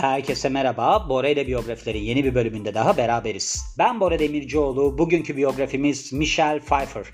Herkese 0.00 0.48
merhaba. 0.48 1.08
Bora 1.08 1.28
ile 1.28 1.46
biyografileri 1.46 2.04
yeni 2.04 2.24
bir 2.24 2.34
bölümünde 2.34 2.74
daha 2.74 2.96
beraberiz. 2.96 3.74
Ben 3.78 4.00
Bora 4.00 4.18
Demircioğlu. 4.18 4.98
Bugünkü 4.98 5.36
biyografimiz 5.36 6.12
Michelle 6.12 6.60
Pfeiffer. 6.60 7.04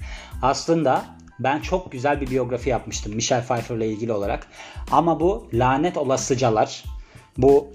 Aslında 0.42 1.04
ben 1.38 1.60
çok 1.60 1.92
güzel 1.92 2.20
bir 2.20 2.30
biyografi 2.30 2.70
yapmıştım 2.70 3.14
Michelle 3.14 3.42
Pfeiffer 3.42 3.76
ile 3.76 3.88
ilgili 3.88 4.12
olarak. 4.12 4.46
Ama 4.90 5.20
bu 5.20 5.48
lanet 5.52 5.96
olasıcalar, 5.96 6.84
bu 7.38 7.68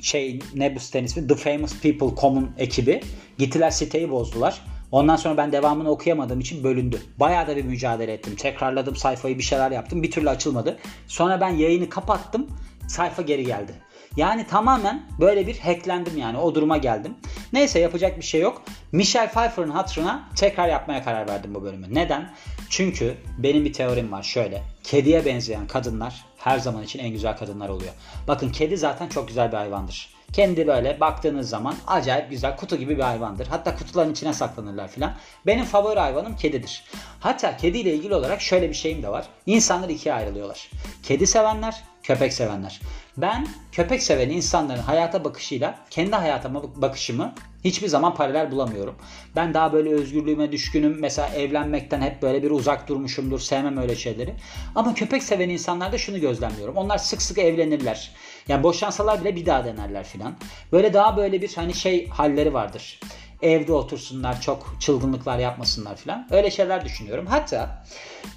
şey 0.00 0.40
ne 0.54 0.74
bu 0.74 0.80
sitenin 0.80 1.06
ismi 1.06 1.26
The 1.26 1.34
Famous 1.34 1.80
People.com'un 1.80 2.50
ekibi 2.58 3.00
gittiler 3.38 3.70
siteyi 3.70 4.10
bozdular. 4.10 4.60
Ondan 4.92 5.16
sonra 5.16 5.36
ben 5.36 5.52
devamını 5.52 5.90
okuyamadığım 5.90 6.40
için 6.40 6.64
bölündü. 6.64 7.00
Bayağı 7.20 7.46
da 7.46 7.56
bir 7.56 7.64
mücadele 7.64 8.12
ettim. 8.12 8.36
Tekrarladım 8.36 8.96
sayfayı 8.96 9.38
bir 9.38 9.42
şeyler 9.42 9.70
yaptım. 9.70 10.02
Bir 10.02 10.10
türlü 10.10 10.30
açılmadı. 10.30 10.78
Sonra 11.06 11.40
ben 11.40 11.50
yayını 11.50 11.88
kapattım. 11.88 12.46
Sayfa 12.88 13.22
geri 13.22 13.44
geldi. 13.44 13.72
Yani 14.16 14.46
tamamen 14.46 15.02
böyle 15.20 15.46
bir 15.46 15.58
hacklendim 15.58 16.18
yani 16.18 16.38
o 16.38 16.54
duruma 16.54 16.76
geldim. 16.76 17.14
Neyse 17.52 17.78
yapacak 17.78 18.16
bir 18.16 18.22
şey 18.22 18.40
yok. 18.40 18.62
Michelle 18.92 19.30
Pfeiffer'ın 19.30 19.70
hatırına 19.70 20.28
tekrar 20.36 20.68
yapmaya 20.68 21.04
karar 21.04 21.28
verdim 21.28 21.54
bu 21.54 21.62
bölümü. 21.62 21.94
Neden? 21.94 22.30
Çünkü 22.68 23.16
benim 23.38 23.64
bir 23.64 23.72
teorim 23.72 24.12
var 24.12 24.22
şöyle. 24.22 24.62
Kediye 24.82 25.24
benzeyen 25.24 25.66
kadınlar 25.66 26.24
her 26.36 26.58
zaman 26.58 26.82
için 26.82 26.98
en 26.98 27.10
güzel 27.10 27.36
kadınlar 27.36 27.68
oluyor. 27.68 27.92
Bakın 28.28 28.50
kedi 28.50 28.76
zaten 28.76 29.08
çok 29.08 29.28
güzel 29.28 29.52
bir 29.52 29.56
hayvandır. 29.56 30.18
Kendi 30.32 30.66
böyle 30.66 31.00
baktığınız 31.00 31.48
zaman 31.48 31.74
acayip 31.86 32.30
güzel 32.30 32.56
kutu 32.56 32.76
gibi 32.76 32.96
bir 32.96 33.02
hayvandır. 33.02 33.46
Hatta 33.46 33.76
kutuların 33.76 34.12
içine 34.12 34.32
saklanırlar 34.32 34.88
filan. 34.88 35.12
Benim 35.46 35.64
favori 35.64 36.00
hayvanım 36.00 36.36
kedidir. 36.36 36.84
Hatta 37.20 37.56
kediyle 37.56 37.94
ilgili 37.94 38.14
olarak 38.14 38.40
şöyle 38.40 38.68
bir 38.68 38.74
şeyim 38.74 39.02
de 39.02 39.08
var. 39.08 39.26
İnsanlar 39.46 39.88
ikiye 39.88 40.14
ayrılıyorlar. 40.14 40.70
Kedi 41.02 41.26
sevenler, 41.26 41.84
köpek 42.08 42.32
sevenler. 42.32 42.80
Ben 43.16 43.48
köpek 43.72 44.02
seven 44.02 44.30
insanların 44.30 44.82
hayata 44.82 45.24
bakışıyla 45.24 45.78
kendi 45.90 46.16
hayatıma 46.16 46.62
bakışımı 46.76 47.34
hiçbir 47.64 47.88
zaman 47.88 48.14
paralel 48.14 48.50
bulamıyorum. 48.50 48.94
Ben 49.36 49.54
daha 49.54 49.72
böyle 49.72 49.90
özgürlüğüme 49.90 50.52
düşkünüm. 50.52 51.00
Mesela 51.00 51.28
evlenmekten 51.28 52.00
hep 52.00 52.22
böyle 52.22 52.42
bir 52.42 52.50
uzak 52.50 52.88
durmuşumdur. 52.88 53.40
Sevmem 53.40 53.76
öyle 53.78 53.96
şeyleri. 53.96 54.34
Ama 54.74 54.94
köpek 54.94 55.22
seven 55.22 55.48
insanlarda 55.48 55.98
şunu 55.98 56.20
gözlemliyorum. 56.20 56.76
Onlar 56.76 56.98
sık 56.98 57.22
sık 57.22 57.38
evlenirler. 57.38 58.12
Yani 58.48 58.62
boşansalar 58.62 59.20
bile 59.20 59.36
bir 59.36 59.46
daha 59.46 59.64
denerler 59.64 60.04
filan. 60.04 60.36
Böyle 60.72 60.94
daha 60.94 61.16
böyle 61.16 61.42
bir 61.42 61.54
hani 61.54 61.74
şey 61.74 62.08
halleri 62.08 62.54
vardır. 62.54 63.00
Evde 63.42 63.72
otursunlar, 63.72 64.40
çok 64.40 64.76
çılgınlıklar 64.80 65.38
yapmasınlar 65.38 65.96
filan. 65.96 66.28
Öyle 66.30 66.50
şeyler 66.50 66.84
düşünüyorum. 66.84 67.26
Hatta 67.26 67.84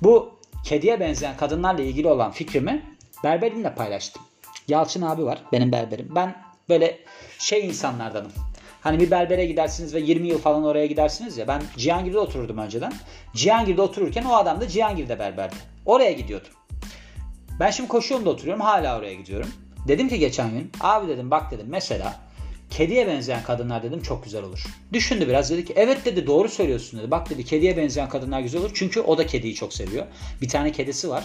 bu 0.02 0.40
kediye 0.66 1.00
benzeyen 1.00 1.38
kadınlarla 1.38 1.82
ilgili 1.82 2.08
olan 2.08 2.32
fikrimi 2.32 2.92
berberimle 3.24 3.76
paylaştım. 3.76 4.22
Yalçın 4.68 5.02
abi 5.02 5.26
var 5.26 5.42
benim 5.52 5.72
berberim. 5.72 6.08
Ben 6.16 6.36
böyle 6.70 7.00
şey 7.40 7.68
insanlardanım. 7.68 8.32
Hani 8.82 9.00
bir 9.00 9.12
berbere 9.12 9.46
gidersiniz 9.46 9.94
ve 9.94 10.00
20 10.00 10.28
yıl 10.28 10.38
falan 10.38 10.64
oraya 10.64 10.86
gidersiniz 10.86 11.38
ya. 11.38 11.48
Ben 11.48 11.62
Cihangir'de 11.78 12.20
otururdum 12.20 12.58
önceden. 12.58 12.94
Cihangir'de 13.36 13.82
otururken 13.82 14.24
o 14.24 14.36
adam 14.36 14.62
da 14.62 14.68
Cihangir'de 14.68 15.20
berberdi. 15.20 15.56
Oraya 15.86 16.12
gidiyordum. 16.12 16.50
Ben 17.60 17.72
şimdi 17.72 17.90
koşu 17.90 18.14
yolunda 18.14 18.30
oturuyorum. 18.30 18.62
Hala 18.62 18.98
oraya 18.98 19.14
gidiyorum. 19.14 19.50
Dedim 19.88 20.10
ki 20.10 20.20
geçen 20.20 20.52
gün 20.52 20.72
abi 20.82 21.08
dedim 21.08 21.32
bak 21.32 21.52
dedim 21.52 21.66
mesela 21.70 22.20
kediye 22.70 23.08
benzeyen 23.08 23.44
kadınlar 23.44 23.84
dedim 23.84 24.02
çok 24.02 24.24
güzel 24.24 24.44
olur. 24.44 24.64
Düşündü 24.94 25.28
biraz 25.28 25.50
dedi 25.50 25.66
ki 25.66 25.74
evet 25.76 26.06
dedi 26.06 26.28
doğru 26.28 26.50
söylüyorsun 26.50 27.00
dedi. 27.00 27.12
Bak 27.12 27.30
dedi 27.30 27.46
kediye 27.46 27.78
benzeyen 27.78 28.10
kadınlar 28.10 28.40
güzel 28.40 28.62
olur. 28.62 28.72
Çünkü 28.74 29.02
o 29.02 29.18
da 29.18 29.26
kediyi 29.26 29.56
çok 29.56 29.74
seviyor. 29.74 30.06
Bir 30.42 30.50
tane 30.50 30.72
kedisi 30.72 31.10
var. 31.10 31.24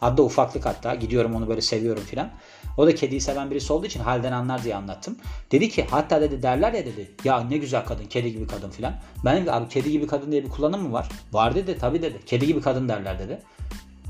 Adı 0.00 0.22
ufaklık 0.22 0.66
hatta. 0.66 0.94
Gidiyorum 0.94 1.34
onu 1.34 1.48
böyle 1.48 1.60
seviyorum 1.60 2.02
filan. 2.02 2.30
O 2.76 2.86
da 2.86 2.94
kediyi 2.94 3.20
seven 3.20 3.50
birisi 3.50 3.72
olduğu 3.72 3.86
için 3.86 4.00
halden 4.00 4.32
anlar 4.32 4.64
diye 4.64 4.76
anlattım. 4.76 5.16
Dedi 5.52 5.68
ki 5.68 5.86
hatta 5.90 6.20
dedi 6.20 6.42
derler 6.42 6.72
ya 6.72 6.86
dedi. 6.86 7.10
Ya 7.24 7.40
ne 7.40 7.56
güzel 7.56 7.84
kadın 7.84 8.04
kedi 8.04 8.32
gibi 8.32 8.46
kadın 8.46 8.70
filan. 8.70 8.94
Ben 9.24 9.36
dedim 9.36 9.52
abi 9.52 9.68
kedi 9.68 9.90
gibi 9.90 10.06
kadın 10.06 10.32
diye 10.32 10.44
bir 10.44 10.48
kullanım 10.48 10.82
mı 10.82 10.92
var? 10.92 11.08
Var 11.32 11.54
dedi 11.54 11.78
tabi 11.78 12.02
dedi. 12.02 12.20
Kedi 12.26 12.46
gibi 12.46 12.60
kadın 12.60 12.88
derler 12.88 13.18
dedi. 13.18 13.38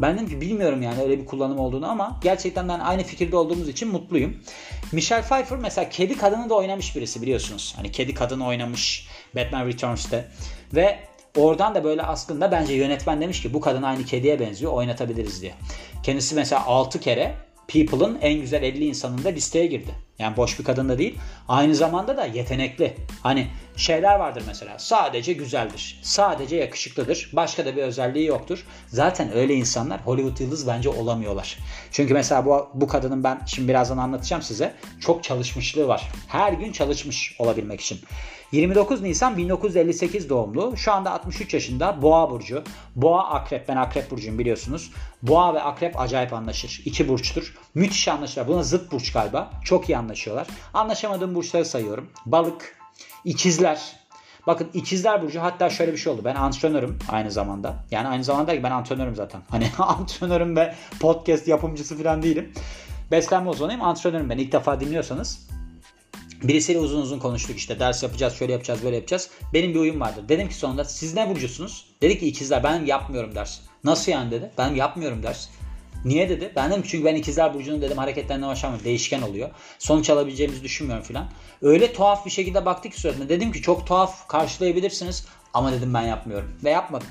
Ben 0.02 0.14
dedim 0.14 0.28
ki 0.28 0.40
bilmiyorum 0.40 0.82
yani 0.82 1.02
öyle 1.02 1.18
bir 1.20 1.26
kullanım 1.26 1.58
olduğunu 1.58 1.90
ama 1.90 2.20
gerçekten 2.22 2.68
ben 2.68 2.80
aynı 2.80 3.02
fikirde 3.02 3.36
olduğumuz 3.36 3.68
için 3.68 3.88
mutluyum. 3.88 4.36
Michelle 4.92 5.22
Pfeiffer 5.22 5.58
mesela 5.58 5.88
kedi 5.88 6.16
kadını 6.16 6.50
da 6.50 6.54
oynamış 6.54 6.96
birisi 6.96 7.22
biliyorsunuz. 7.22 7.74
Hani 7.76 7.92
kedi 7.92 8.14
kadını 8.14 8.46
oynamış 8.46 9.08
Batman 9.36 9.66
Returns'te. 9.66 10.28
Ve 10.74 10.98
oradan 11.36 11.74
da 11.74 11.84
böyle 11.84 12.02
aslında 12.02 12.52
bence 12.52 12.74
yönetmen 12.74 13.20
demiş 13.20 13.42
ki 13.42 13.54
bu 13.54 13.60
kadın 13.60 13.82
aynı 13.82 14.04
kediye 14.04 14.40
benziyor 14.40 14.72
oynatabiliriz 14.72 15.42
diye. 15.42 15.54
Kendisi 16.02 16.34
mesela 16.34 16.66
6 16.66 17.00
kere 17.00 17.34
People'ın 17.72 18.18
en 18.20 18.40
güzel 18.40 18.62
50 18.62 18.86
insanında 18.86 19.28
listeye 19.28 19.66
girdi. 19.66 19.94
Yani 20.18 20.36
boş 20.36 20.58
bir 20.58 20.64
kadın 20.64 20.88
da 20.88 20.98
değil. 20.98 21.18
Aynı 21.48 21.74
zamanda 21.74 22.16
da 22.16 22.26
yetenekli. 22.26 22.96
Hani 23.22 23.46
şeyler 23.76 24.14
vardır 24.14 24.42
mesela. 24.46 24.78
Sadece 24.78 25.32
güzeldir. 25.32 26.00
Sadece 26.02 26.56
yakışıklıdır. 26.56 27.30
Başka 27.32 27.66
da 27.66 27.76
bir 27.76 27.82
özelliği 27.82 28.26
yoktur. 28.26 28.66
Zaten 28.86 29.32
öyle 29.32 29.54
insanlar 29.54 30.00
Hollywood 30.00 30.40
yıldız 30.40 30.66
bence 30.66 30.88
olamıyorlar. 30.88 31.58
Çünkü 31.90 32.14
mesela 32.14 32.46
bu, 32.46 32.68
bu 32.74 32.88
kadının 32.88 33.24
ben 33.24 33.40
şimdi 33.46 33.68
birazdan 33.68 33.98
anlatacağım 33.98 34.42
size. 34.42 34.74
Çok 35.00 35.24
çalışmışlığı 35.24 35.88
var. 35.88 36.08
Her 36.28 36.52
gün 36.52 36.72
çalışmış 36.72 37.36
olabilmek 37.38 37.80
için. 37.80 38.00
29 38.52 39.02
Nisan 39.02 39.36
1958 39.36 40.28
doğumlu. 40.28 40.76
Şu 40.76 40.92
anda 40.92 41.12
63 41.12 41.54
yaşında. 41.54 42.02
Boğa 42.02 42.30
burcu. 42.30 42.62
Boğa 42.96 43.28
akrep. 43.28 43.68
Ben 43.68 43.76
akrep 43.76 44.10
burcuyum 44.10 44.38
biliyorsunuz. 44.38 44.92
Boğa 45.22 45.54
ve 45.54 45.62
akrep 45.62 46.00
acayip 46.00 46.32
anlaşır. 46.32 46.82
İki 46.84 47.08
burçtur. 47.08 47.54
Müthiş 47.74 48.08
anlaşırlar. 48.08 48.48
Buna 48.48 48.62
zıt 48.62 48.92
burç 48.92 49.12
galiba. 49.12 49.50
Çok 49.64 49.88
iyi 49.88 49.98
anlaşıyorlar. 49.98 50.46
Anlaşamadığım 50.74 51.34
burçları 51.34 51.64
sayıyorum. 51.64 52.10
Balık, 52.26 52.76
ikizler, 53.24 54.00
Bakın 54.46 54.70
ikizler 54.74 55.22
burcu 55.22 55.40
hatta 55.42 55.70
şöyle 55.70 55.92
bir 55.92 55.96
şey 55.96 56.12
oldu. 56.12 56.22
Ben 56.24 56.34
antrenörüm 56.34 56.98
aynı 57.08 57.30
zamanda. 57.30 57.74
Yani 57.90 58.08
aynı 58.08 58.24
zamanda 58.24 58.62
ben 58.62 58.70
antrenörüm 58.70 59.16
zaten. 59.16 59.40
Hani 59.50 59.66
antrenörüm 59.78 60.56
ve 60.56 60.74
podcast 61.00 61.48
yapımcısı 61.48 62.02
falan 62.02 62.22
değilim. 62.22 62.52
Beslenme 63.10 63.50
uzmanıyım. 63.50 63.82
Antrenörüm 63.82 64.30
ben. 64.30 64.38
İlk 64.38 64.52
defa 64.52 64.80
dinliyorsanız 64.80 65.48
Birisiyle 66.42 66.78
uzun 66.78 67.00
uzun 67.00 67.18
konuştuk 67.18 67.56
işte 67.56 67.80
ders 67.80 68.02
yapacağız 68.02 68.34
şöyle 68.34 68.52
yapacağız 68.52 68.84
böyle 68.84 68.96
yapacağız. 68.96 69.30
Benim 69.54 69.74
bir 69.74 69.78
uyum 69.78 70.00
vardı. 70.00 70.24
Dedim 70.28 70.48
ki 70.48 70.54
sonunda 70.54 70.84
siz 70.84 71.14
ne 71.14 71.30
burcusunuz? 71.30 71.86
Dedi 72.02 72.18
ki 72.18 72.26
ikizler 72.26 72.64
ben 72.64 72.84
yapmıyorum 72.84 73.34
ders. 73.34 73.60
Nasıl 73.84 74.12
yani 74.12 74.30
dedi. 74.30 74.50
Ben 74.58 74.74
yapmıyorum 74.74 75.22
ders. 75.22 75.48
Niye 76.04 76.28
dedi? 76.28 76.52
Ben 76.56 76.70
dedim 76.70 76.82
çünkü 76.86 77.04
ben 77.04 77.14
ikizler 77.14 77.54
burcunun 77.54 77.82
dedim 77.82 77.98
hareketlerine 77.98 78.46
hoşlanmıyorum. 78.46 78.84
Değişken 78.84 79.22
oluyor. 79.22 79.50
Sonuç 79.78 80.10
alabileceğimizi 80.10 80.62
düşünmüyorum 80.62 81.04
filan. 81.04 81.30
Öyle 81.62 81.92
tuhaf 81.92 82.26
bir 82.26 82.30
şekilde 82.30 82.66
baktık 82.66 82.92
ki 82.92 83.00
suratına. 83.00 83.28
Dedim 83.28 83.52
ki 83.52 83.62
çok 83.62 83.86
tuhaf 83.86 84.28
karşılayabilirsiniz. 84.28 85.26
Ama 85.54 85.72
dedim 85.72 85.94
ben 85.94 86.02
yapmıyorum. 86.02 86.58
Ve 86.64 86.70
yapmadım. 86.70 87.08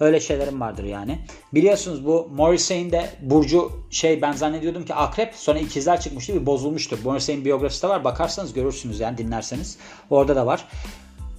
Öyle 0.00 0.20
şeylerim 0.20 0.60
vardır 0.60 0.84
yani. 0.84 1.18
Biliyorsunuz 1.54 2.06
bu 2.06 2.28
Morrissey'in 2.34 2.92
de 2.92 3.10
Burcu 3.20 3.72
şey 3.90 4.22
ben 4.22 4.32
zannediyordum 4.32 4.84
ki 4.84 4.94
akrep 4.94 5.34
sonra 5.34 5.58
ikizler 5.58 6.00
çıkmıştı 6.00 6.34
bir 6.34 6.46
bozulmuştu. 6.46 6.98
Morrissey'in 7.04 7.44
biyografisi 7.44 7.82
de 7.82 7.88
var. 7.88 8.04
Bakarsanız 8.04 8.52
görürsünüz 8.52 9.00
yani 9.00 9.18
dinlerseniz. 9.18 9.78
Orada 10.10 10.36
da 10.36 10.46
var. 10.46 10.66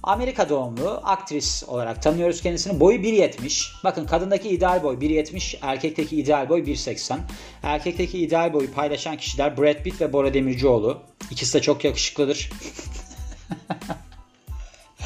Amerika 0.02 0.48
doğumlu 0.48 1.00
aktris 1.04 1.64
olarak 1.68 2.02
tanıyoruz 2.02 2.42
kendisini. 2.42 2.80
Boyu 2.80 2.98
1.70. 2.98 3.84
Bakın 3.84 4.06
kadındaki 4.06 4.48
ideal 4.48 4.82
boy 4.82 4.94
1.70, 4.94 5.56
erkekteki 5.62 6.16
ideal 6.16 6.48
boy 6.48 6.60
1.80. 6.60 7.18
Erkekteki 7.62 8.18
ideal 8.18 8.52
boyu 8.52 8.72
paylaşan 8.72 9.16
kişiler 9.16 9.56
Brad 9.56 9.82
Pitt 9.82 10.00
ve 10.00 10.12
Bora 10.12 10.34
Demircioğlu. 10.34 11.02
İkisi 11.30 11.54
de 11.54 11.62
çok 11.62 11.84
yakışıklıdır. 11.84 12.50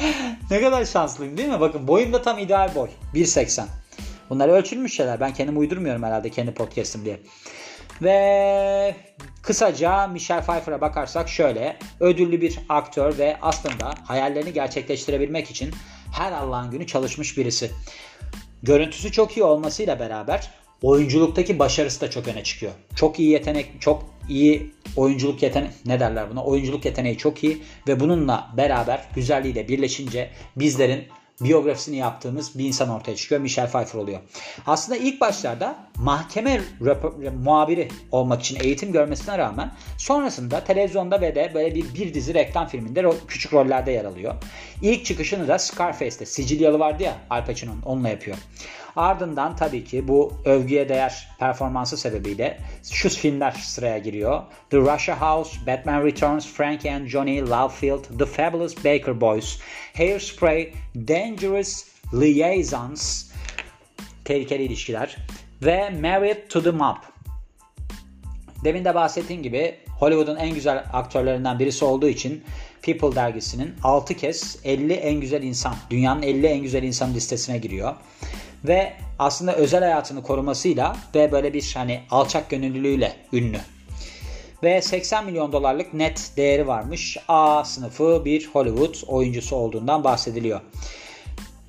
ne 0.51 0.61
kadar 0.61 0.85
şanslıyım 0.85 1.37
değil 1.37 1.49
mi? 1.49 1.59
Bakın 1.59 1.87
boyum 1.87 2.13
da 2.13 2.21
tam 2.21 2.39
ideal 2.39 2.75
boy. 2.75 2.89
1.80. 3.13 3.65
Bunlar 4.29 4.49
ölçülmüş 4.49 4.95
şeyler. 4.95 5.19
Ben 5.19 5.33
kendim 5.33 5.57
uydurmuyorum 5.57 6.03
herhalde 6.03 6.29
kendi 6.29 6.53
podcast'im 6.53 7.05
diye. 7.05 7.19
Ve 8.01 8.95
kısaca 9.41 10.07
Michelle 10.07 10.41
Pfeiffer'a 10.41 10.81
bakarsak 10.81 11.29
şöyle. 11.29 11.77
Ödüllü 11.99 12.41
bir 12.41 12.59
aktör 12.69 13.17
ve 13.17 13.37
aslında 13.41 13.93
hayallerini 14.03 14.53
gerçekleştirebilmek 14.53 15.51
için 15.51 15.71
her 16.11 16.31
Allah'ın 16.31 16.71
günü 16.71 16.87
çalışmış 16.87 17.37
birisi. 17.37 17.71
Görüntüsü 18.63 19.11
çok 19.11 19.37
iyi 19.37 19.43
olmasıyla 19.43 19.99
beraber 19.99 20.51
oyunculuktaki 20.81 21.59
başarısı 21.59 22.01
da 22.01 22.09
çok 22.09 22.27
öne 22.27 22.43
çıkıyor. 22.43 22.71
Çok 22.95 23.19
iyi 23.19 23.29
yetenek, 23.29 23.81
çok 23.81 24.05
iyi 24.29 24.71
oyunculuk 24.95 25.43
yeteneği 25.43 25.71
ne 25.85 25.99
derler 25.99 26.31
buna? 26.31 26.43
Oyunculuk 26.43 26.85
yeteneği 26.85 27.17
çok 27.17 27.43
iyi 27.43 27.63
ve 27.87 27.99
bununla 27.99 28.49
beraber 28.57 29.05
güzelliğiyle 29.15 29.67
birleşince 29.67 30.29
bizlerin 30.55 31.07
biyografisini 31.41 31.97
yaptığımız 31.97 32.59
bir 32.59 32.65
insan 32.65 32.89
ortaya 32.89 33.15
çıkıyor. 33.15 33.41
Michelle 33.41 33.69
Pfeiffer 33.69 33.99
oluyor. 33.99 34.19
Aslında 34.67 34.97
ilk 34.97 35.21
başlarda 35.21 35.75
mahkeme 35.95 36.61
muhabiri 37.43 37.87
olmak 38.11 38.41
için 38.41 38.57
eğitim 38.63 38.91
görmesine 38.91 39.37
rağmen 39.37 39.71
sonrasında 39.97 40.63
televizyonda 40.63 41.21
ve 41.21 41.35
de 41.35 41.51
böyle 41.53 41.75
bir, 41.75 41.93
bir 41.93 42.13
dizi 42.13 42.33
reklam 42.33 42.67
filminde 42.67 43.05
küçük 43.27 43.53
rollerde 43.53 43.91
yer 43.91 44.05
alıyor. 44.05 44.33
İlk 44.81 45.05
çıkışını 45.05 45.47
da 45.47 45.59
Scarface'te 45.59 46.25
Sicilyalı 46.25 46.79
vardı 46.79 47.03
ya 47.03 47.17
Al 47.29 47.45
Pacino'nun 47.45 47.81
onunla 47.81 48.09
yapıyor. 48.09 48.37
Ardından 48.97 49.55
tabii 49.55 49.83
ki 49.83 50.07
bu 50.07 50.33
övgüye 50.45 50.89
değer 50.89 51.27
performansı 51.39 51.97
sebebiyle 51.97 52.57
şu 52.91 53.09
filmler 53.09 53.51
sıraya 53.51 53.97
giriyor. 53.97 54.41
The 54.69 54.77
Russia 54.77 55.21
House, 55.21 55.59
Batman 55.67 56.05
Returns, 56.05 56.47
Frankie 56.47 56.93
and 56.93 57.07
Johnny, 57.07 57.41
Love 57.41 57.69
Field, 57.69 58.03
The 58.19 58.25
Fabulous 58.25 58.77
Baker 58.77 59.21
Boys, 59.21 59.59
Hairspray, 59.97 60.73
Dangerous 60.95 61.85
Liaisons, 62.13 63.25
Tehlikeli 64.25 64.63
ilişkiler 64.63 65.17
ve 65.61 65.89
Married 65.89 66.49
to 66.49 66.63
the 66.63 66.71
Mob. 66.71 66.95
Demin 68.63 68.85
de 68.85 68.95
bahsettiğim 68.95 69.43
gibi 69.43 69.75
Hollywood'un 69.99 70.35
en 70.35 70.53
güzel 70.53 70.83
aktörlerinden 70.93 71.59
birisi 71.59 71.85
olduğu 71.85 72.07
için 72.07 72.43
People 72.81 73.15
dergisinin 73.15 73.73
6 73.83 74.13
kez 74.13 74.59
50 74.63 74.93
en 74.93 75.19
güzel 75.19 75.43
insan, 75.43 75.75
dünyanın 75.89 76.21
50 76.21 76.47
en 76.47 76.61
güzel 76.61 76.83
insan 76.83 77.13
listesine 77.13 77.57
giriyor 77.57 77.95
ve 78.63 78.93
aslında 79.19 79.55
özel 79.55 79.83
hayatını 79.83 80.23
korumasıyla 80.23 80.97
ve 81.15 81.31
böyle 81.31 81.53
bir 81.53 81.71
hani 81.73 82.01
alçak 82.09 82.49
gönüllülüğüyle 82.49 83.15
ünlü. 83.33 83.59
Ve 84.63 84.81
80 84.81 85.25
milyon 85.25 85.51
dolarlık 85.51 85.93
net 85.93 86.31
değeri 86.37 86.67
varmış. 86.67 87.17
A 87.27 87.63
sınıfı 87.63 88.25
bir 88.25 88.47
Hollywood 88.47 88.95
oyuncusu 89.07 89.55
olduğundan 89.55 90.03
bahsediliyor. 90.03 90.61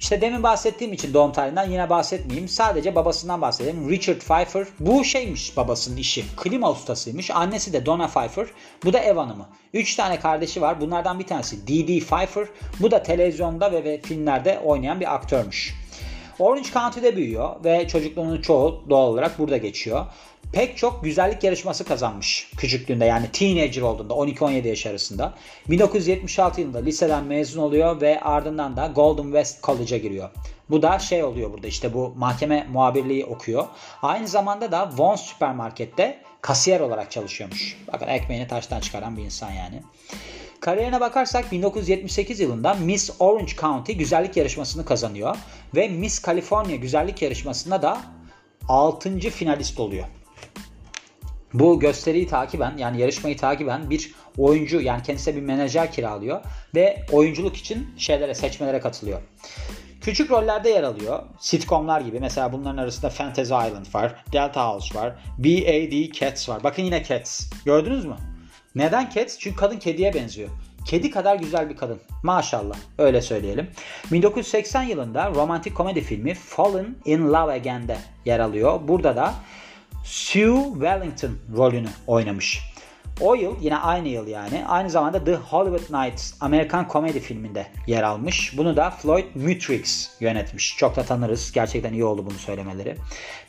İşte 0.00 0.20
demin 0.20 0.42
bahsettiğim 0.42 0.92
için 0.92 1.14
doğum 1.14 1.32
tarihinden 1.32 1.70
yine 1.70 1.90
bahsetmeyeyim. 1.90 2.48
Sadece 2.48 2.94
babasından 2.94 3.40
bahsedelim. 3.40 3.90
Richard 3.90 4.18
Pfeiffer. 4.18 4.66
Bu 4.80 5.04
şeymiş 5.04 5.56
babasının 5.56 5.96
işi. 5.96 6.24
Klima 6.36 6.70
ustasıymış. 6.70 7.30
Annesi 7.30 7.72
de 7.72 7.86
Donna 7.86 8.06
Pfeiffer. 8.06 8.46
Bu 8.84 8.92
da 8.92 8.98
ev 8.98 9.16
hanımı. 9.16 9.48
Üç 9.74 9.96
tane 9.96 10.20
kardeşi 10.20 10.60
var. 10.60 10.80
Bunlardan 10.80 11.18
bir 11.18 11.26
tanesi 11.26 11.66
Dee 11.66 12.00
Pfeiffer. 12.00 12.46
Bu 12.80 12.90
da 12.90 13.02
televizyonda 13.02 13.72
ve, 13.72 13.84
ve 13.84 14.00
filmlerde 14.00 14.58
oynayan 14.58 15.00
bir 15.00 15.14
aktörmüş. 15.14 15.74
Orange 16.38 16.70
County'de 16.70 17.16
büyüyor 17.16 17.64
ve 17.64 17.88
çocukluğunun 17.88 18.42
çoğu 18.42 18.82
doğal 18.90 19.06
olarak 19.06 19.38
burada 19.38 19.56
geçiyor. 19.56 20.06
Pek 20.52 20.76
çok 20.76 21.04
güzellik 21.04 21.44
yarışması 21.44 21.84
kazanmış 21.84 22.50
küçüklüğünde 22.56 23.04
yani 23.04 23.32
teenager 23.32 23.82
olduğunda 23.82 24.14
12-17 24.14 24.68
yaş 24.68 24.86
arasında. 24.86 25.34
1976 25.70 26.60
yılında 26.60 26.78
liseden 26.78 27.24
mezun 27.24 27.62
oluyor 27.62 28.00
ve 28.00 28.20
ardından 28.20 28.76
da 28.76 28.86
Golden 28.86 29.22
West 29.22 29.62
College'a 29.62 29.98
giriyor. 29.98 30.30
Bu 30.70 30.82
da 30.82 30.98
şey 30.98 31.24
oluyor 31.24 31.52
burada 31.52 31.66
işte 31.66 31.94
bu 31.94 32.14
mahkeme 32.16 32.66
muhabirliği 32.72 33.24
okuyor. 33.24 33.66
Aynı 34.02 34.28
zamanda 34.28 34.72
da 34.72 34.90
Vons 34.96 35.22
süpermarkette 35.22 36.22
kasiyer 36.40 36.80
olarak 36.80 37.10
çalışıyormuş. 37.10 37.78
Bakın 37.92 38.06
ekmeğini 38.06 38.48
taştan 38.48 38.80
çıkaran 38.80 39.16
bir 39.16 39.22
insan 39.22 39.50
yani. 39.50 39.82
Kariyerine 40.60 41.00
bakarsak 41.00 41.52
1978 41.52 42.40
yılında 42.40 42.74
Miss 42.74 43.10
Orange 43.18 43.52
County 43.56 43.92
güzellik 43.92 44.36
yarışmasını 44.36 44.84
kazanıyor 44.84 45.36
ve 45.76 45.88
Miss 45.88 46.26
California 46.26 46.76
güzellik 46.76 47.22
yarışmasında 47.22 47.82
da 47.82 48.00
6. 48.68 49.18
finalist 49.18 49.80
oluyor. 49.80 50.04
Bu 51.54 51.80
gösteriyi 51.80 52.26
takiben 52.26 52.76
yani 52.76 53.00
yarışmayı 53.00 53.36
takiben 53.36 53.90
bir 53.90 54.14
oyuncu 54.38 54.80
yani 54.80 55.02
kendisine 55.02 55.36
bir 55.36 55.40
menajer 55.40 55.92
kiralıyor 55.92 56.40
ve 56.74 57.06
oyunculuk 57.12 57.56
için 57.56 57.88
şeylere 57.98 58.34
seçmelere 58.34 58.80
katılıyor. 58.80 59.20
Küçük 60.00 60.30
rollerde 60.30 60.70
yer 60.70 60.82
alıyor. 60.82 61.22
Sitcomlar 61.40 62.00
gibi. 62.00 62.20
Mesela 62.20 62.52
bunların 62.52 62.76
arasında 62.76 63.10
Fantasy 63.10 63.42
Island 63.42 63.94
var. 63.94 64.24
Delta 64.32 64.68
House 64.68 64.98
var. 64.98 65.14
B.A.D. 65.38 66.12
Cats 66.12 66.48
var. 66.48 66.64
Bakın 66.64 66.82
yine 66.82 67.04
Cats. 67.04 67.50
Gördünüz 67.64 68.04
mü? 68.04 68.16
Neden 68.78 69.10
Cats? 69.14 69.38
Çünkü 69.38 69.56
kadın 69.56 69.78
kediye 69.78 70.14
benziyor. 70.14 70.48
Kedi 70.84 71.10
kadar 71.10 71.36
güzel 71.36 71.70
bir 71.70 71.76
kadın. 71.76 72.00
Maşallah. 72.22 72.76
Öyle 72.98 73.22
söyleyelim. 73.22 73.70
1980 74.12 74.82
yılında 74.82 75.30
romantik 75.30 75.74
komedi 75.74 76.00
filmi 76.00 76.34
Fallen 76.34 76.96
in 77.04 77.28
Love 77.28 77.52
Again'de 77.52 77.98
yer 78.24 78.40
alıyor. 78.40 78.80
Burada 78.88 79.16
da 79.16 79.34
Sue 80.04 80.64
Wellington 80.72 81.38
rolünü 81.56 81.88
oynamış. 82.06 82.60
O 83.20 83.34
yıl 83.34 83.56
yine 83.60 83.76
aynı 83.76 84.08
yıl 84.08 84.26
yani 84.26 84.64
aynı 84.66 84.90
zamanda 84.90 85.24
The 85.24 85.34
Hollywood 85.34 86.02
Nights 86.02 86.34
Amerikan 86.40 86.88
komedi 86.88 87.20
filminde 87.20 87.66
yer 87.86 88.02
almış. 88.02 88.54
Bunu 88.56 88.76
da 88.76 88.90
Floyd 88.90 89.24
Mutrix 89.34 90.10
yönetmiş. 90.20 90.76
Çok 90.76 90.96
da 90.96 91.02
tanırız. 91.02 91.52
Gerçekten 91.52 91.92
iyi 91.92 92.04
oldu 92.04 92.26
bunu 92.26 92.38
söylemeleri. 92.38 92.96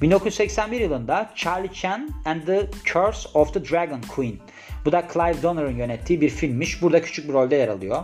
1981 0.01 0.81
yılında 0.81 1.29
Charlie 1.35 1.73
Chan 1.73 2.09
and 2.25 2.41
the 2.45 2.67
Curse 2.85 3.29
of 3.33 3.53
the 3.53 3.69
Dragon 3.69 4.01
Queen. 4.15 4.35
Bu 4.85 4.91
da 4.91 5.07
Clive 5.13 5.43
Donner'ın 5.43 5.77
yönettiği 5.77 6.21
bir 6.21 6.29
filmmiş. 6.29 6.81
Burada 6.81 7.01
küçük 7.01 7.27
bir 7.27 7.33
rolde 7.33 7.55
yer 7.55 7.67
alıyor. 7.67 8.03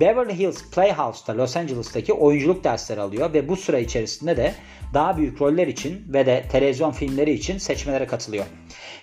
Beverly 0.00 0.38
Hills 0.38 0.70
Playhouse'da 0.70 1.38
Los 1.38 1.56
Angeles'taki 1.56 2.12
oyunculuk 2.12 2.64
dersleri 2.64 3.00
alıyor 3.00 3.32
ve 3.32 3.48
bu 3.48 3.56
süre 3.56 3.82
içerisinde 3.82 4.36
de 4.36 4.54
daha 4.94 5.16
büyük 5.16 5.40
roller 5.40 5.66
için 5.66 6.04
ve 6.08 6.26
de 6.26 6.44
televizyon 6.52 6.90
filmleri 6.90 7.32
için 7.32 7.58
seçmelere 7.58 8.06
katılıyor. 8.06 8.44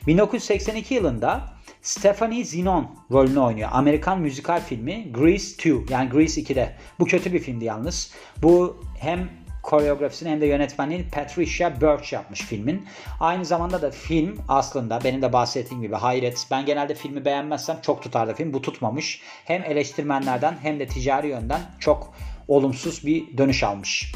1982 0.08 0.94
yılında 0.94 1.57
Stephanie 1.82 2.44
Zinon 2.44 2.88
rolünü 3.12 3.40
oynuyor. 3.40 3.70
Amerikan 3.72 4.20
müzikal 4.20 4.62
filmi 4.62 5.12
Grease 5.12 5.54
2 5.54 5.86
yani 5.90 6.10
Grease 6.10 6.42
2'de. 6.42 6.76
Bu 7.00 7.06
kötü 7.06 7.34
bir 7.34 7.40
filmdi 7.40 7.66
yalnız. 7.66 8.12
Bu 8.42 8.84
hem 9.00 9.30
koreografisini 9.64 10.30
hem 10.30 10.42
de 10.42 10.46
yönetmenliğini 10.46 11.10
Patricia 11.10 11.82
Birch 11.82 12.14
yapmış 12.14 12.42
filmin. 12.42 12.86
Aynı 13.20 13.46
zamanda 13.46 13.82
da 13.82 13.92
film 13.92 14.38
aslında 14.48 15.04
benim 15.04 15.22
de 15.22 15.34
bahsettiğim 15.34 15.82
gibi 15.82 15.96
hayret. 15.96 16.48
Ben 16.52 16.66
genelde 16.66 16.96
filmi 16.96 17.26
beğenmezsem 17.26 17.78
çok 17.82 18.02
tutar 18.02 18.28
da 18.28 18.34
film. 18.34 18.54
Bu 18.54 18.62
tutmamış. 18.62 19.22
Hem 19.46 19.64
eleştirmenlerden 19.64 20.58
hem 20.62 20.80
de 20.80 20.88
ticari 20.88 21.28
yönden 21.28 21.62
çok 21.80 22.14
olumsuz 22.48 23.06
bir 23.06 23.38
dönüş 23.38 23.64
almış. 23.64 24.14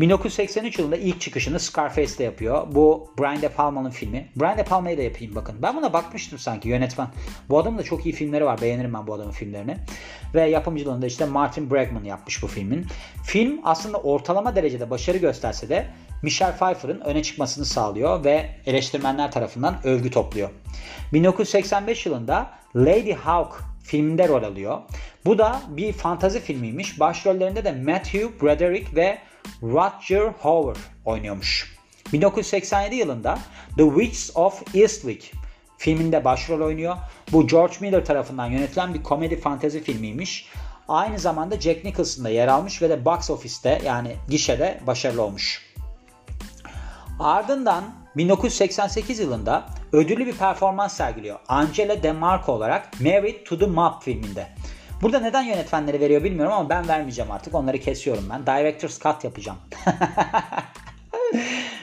1983 0.00 0.78
yılında 0.78 0.96
ilk 0.96 1.20
çıkışını 1.20 1.60
Scarface'de 1.60 2.24
yapıyor. 2.24 2.66
Bu 2.72 3.10
Brian 3.18 3.42
De 3.42 3.48
Palma'nın 3.48 3.90
filmi. 3.90 4.28
Brian 4.36 4.58
De 4.58 4.64
Palma'yı 4.64 4.98
da 4.98 5.02
yapayım 5.02 5.34
bakın. 5.34 5.56
Ben 5.62 5.76
buna 5.76 5.92
bakmıştım 5.92 6.38
sanki 6.38 6.68
yönetmen. 6.68 7.08
Bu 7.48 7.58
adamın 7.58 7.78
da 7.78 7.82
çok 7.82 8.06
iyi 8.06 8.12
filmleri 8.12 8.44
var. 8.44 8.60
Beğenirim 8.60 8.94
ben 8.94 9.06
bu 9.06 9.14
adamın 9.14 9.30
filmlerini. 9.30 9.76
Ve 10.34 10.50
yapımcılığında 10.50 11.06
işte 11.06 11.24
Martin 11.24 11.70
Bregman 11.70 12.04
yapmış 12.04 12.42
bu 12.42 12.46
filmin. 12.46 12.86
Film 13.22 13.60
aslında 13.64 13.98
ortalama 13.98 14.56
derecede 14.56 14.90
başarı 14.90 15.18
gösterse 15.18 15.68
de 15.68 15.86
Michelle 16.22 16.56
Pfeiffer'ın 16.56 17.00
öne 17.00 17.22
çıkmasını 17.22 17.64
sağlıyor 17.64 18.24
ve 18.24 18.50
eleştirmenler 18.66 19.32
tarafından 19.32 19.76
övgü 19.84 20.10
topluyor. 20.10 20.50
1985 21.12 22.06
yılında 22.06 22.50
Lady 22.76 23.12
Hawk 23.12 23.62
filminde 23.88 24.28
rol 24.28 24.42
alıyor. 24.42 24.78
Bu 25.24 25.38
da 25.38 25.62
bir 25.68 25.92
fantazi 25.92 26.40
filmiymiş. 26.40 27.00
Başrollerinde 27.00 27.64
de 27.64 27.72
Matthew 27.72 28.40
Broderick 28.40 28.96
ve 28.96 29.18
Roger 29.62 30.32
Hauer 30.42 30.76
oynuyormuş. 31.04 31.76
1987 32.12 32.94
yılında 32.94 33.38
The 33.76 33.84
Witches 33.84 34.36
of 34.36 34.76
Eastwick 34.76 35.32
filminde 35.78 36.24
başrol 36.24 36.60
oynuyor. 36.60 36.96
Bu 37.32 37.46
George 37.46 37.74
Miller 37.80 38.04
tarafından 38.04 38.46
yönetilen 38.46 38.94
bir 38.94 39.02
komedi 39.02 39.40
fantezi 39.40 39.82
filmiymiş. 39.82 40.48
Aynı 40.88 41.18
zamanda 41.18 41.60
Jack 41.60 41.84
Nicholson 41.84 42.24
da 42.24 42.28
yer 42.28 42.48
almış 42.48 42.82
ve 42.82 42.88
de 42.88 43.04
box 43.04 43.30
office'te 43.30 43.80
yani 43.84 44.16
gişede 44.28 44.80
başarılı 44.86 45.22
olmuş. 45.22 45.68
Ardından 47.20 47.84
1988 48.18 49.18
yılında 49.18 49.66
ödüllü 49.92 50.26
bir 50.26 50.36
performans 50.36 50.96
sergiliyor. 50.96 51.38
Angela 51.48 52.02
DeMarco 52.02 52.52
olarak 52.52 53.00
Married 53.00 53.46
to 53.46 53.58
the 53.58 53.66
Mob 53.66 54.02
filminde. 54.02 54.46
Burada 55.02 55.20
neden 55.20 55.42
yönetmenleri 55.42 56.00
veriyor 56.00 56.24
bilmiyorum 56.24 56.52
ama 56.52 56.68
ben 56.68 56.88
vermeyeceğim 56.88 57.30
artık. 57.30 57.54
Onları 57.54 57.78
kesiyorum 57.78 58.24
ben. 58.30 58.46
Director's 58.46 59.00
Cut 59.00 59.24
yapacağım. 59.24 59.58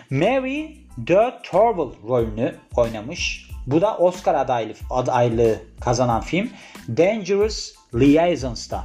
Mary 0.09 0.67
de 0.97 1.39
Torval 1.43 1.89
rolünü 2.07 2.55
oynamış. 2.77 3.49
Bu 3.67 3.81
da 3.81 3.97
Oscar 3.97 4.35
adaylı, 4.35 4.73
adaylığı 4.89 5.59
kazanan 5.81 6.21
film. 6.21 6.49
Dangerous 6.97 7.73
Liaisons'ta. 7.93 8.83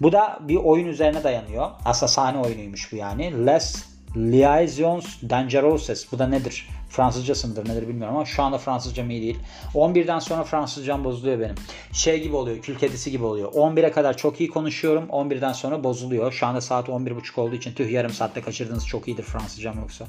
Bu 0.00 0.12
da 0.12 0.38
bir 0.40 0.56
oyun 0.56 0.86
üzerine 0.86 1.24
dayanıyor. 1.24 1.70
Aslında 1.84 2.08
sahne 2.08 2.38
oyunuymuş 2.38 2.92
bu 2.92 2.96
yani. 2.96 3.46
Les 3.46 3.91
Liaisons 4.16 5.06
Dangereuses. 5.30 6.12
Bu 6.12 6.18
da 6.18 6.26
nedir? 6.26 6.68
Fransızcasındır 6.88 7.68
nedir 7.68 7.88
bilmiyorum 7.88 8.16
ama 8.16 8.24
şu 8.24 8.42
anda 8.42 8.58
Fransızcam 8.58 9.10
iyi 9.10 9.22
değil. 9.22 9.38
11'den 9.74 10.18
sonra 10.18 10.44
Fransızcam 10.44 11.04
bozuluyor 11.04 11.40
benim. 11.40 11.54
Şey 11.92 12.22
gibi 12.22 12.36
oluyor, 12.36 12.62
kül 12.62 12.78
kedisi 12.78 13.10
gibi 13.10 13.24
oluyor. 13.24 13.52
11'e 13.52 13.90
kadar 13.90 14.16
çok 14.16 14.40
iyi 14.40 14.48
konuşuyorum. 14.48 15.04
11'den 15.08 15.52
sonra 15.52 15.84
bozuluyor. 15.84 16.32
Şu 16.32 16.46
anda 16.46 16.60
saat 16.60 16.88
11.30 16.88 17.40
olduğu 17.40 17.54
için 17.54 17.72
tüh 17.72 17.90
yarım 17.90 18.12
saatte 18.12 18.42
kaçırdınız 18.42 18.86
çok 18.86 19.08
iyidir 19.08 19.22
Fransızcam 19.22 19.78
yoksa. 19.78 20.04